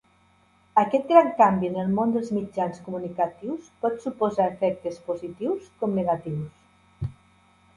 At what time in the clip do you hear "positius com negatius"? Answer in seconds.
5.11-7.13